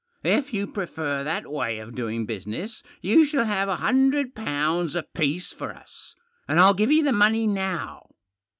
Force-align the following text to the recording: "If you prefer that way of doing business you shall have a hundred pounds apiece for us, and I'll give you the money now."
"If 0.39 0.51
you 0.51 0.65
prefer 0.65 1.23
that 1.23 1.45
way 1.45 1.77
of 1.77 1.93
doing 1.93 2.25
business 2.25 2.81
you 3.01 3.23
shall 3.23 3.45
have 3.45 3.69
a 3.69 3.75
hundred 3.75 4.33
pounds 4.33 4.95
apiece 4.95 5.53
for 5.53 5.75
us, 5.75 6.15
and 6.47 6.59
I'll 6.59 6.73
give 6.73 6.91
you 6.91 7.03
the 7.03 7.11
money 7.13 7.45
now." 7.45 8.09